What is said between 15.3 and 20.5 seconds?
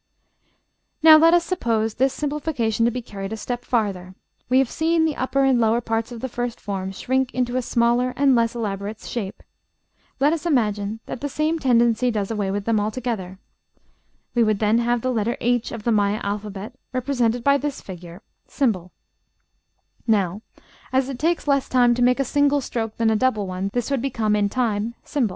H of the Maya alphabet represented by this figure, ###; now,